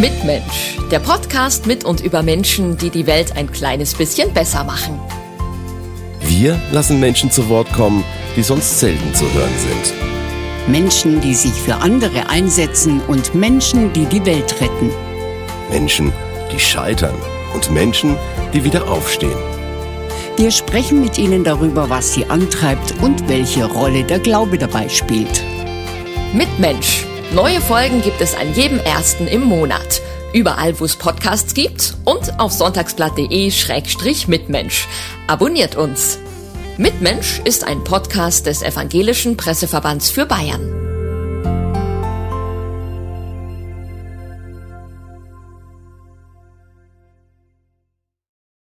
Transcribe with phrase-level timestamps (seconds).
[0.00, 5.00] Mitmensch, der Podcast mit und über Menschen, die die Welt ein kleines bisschen besser machen.
[6.20, 8.04] Wir lassen Menschen zu Wort kommen,
[8.36, 10.68] die sonst selten zu hören sind.
[10.68, 14.92] Menschen, die sich für andere einsetzen und Menschen, die die Welt retten.
[15.68, 16.12] Menschen,
[16.52, 17.16] die scheitern
[17.52, 18.16] und Menschen,
[18.54, 19.38] die wieder aufstehen.
[20.36, 25.42] Wir sprechen mit ihnen darüber, was sie antreibt und welche Rolle der Glaube dabei spielt.
[26.32, 27.07] Mitmensch.
[27.34, 30.00] Neue Folgen gibt es an jedem ersten im Monat.
[30.32, 34.88] Überall, wo es Podcasts gibt und auf sonntagsblatt.de-mitmensch.
[35.26, 36.18] Abonniert uns.
[36.78, 40.77] Mitmensch ist ein Podcast des Evangelischen Presseverbands für Bayern.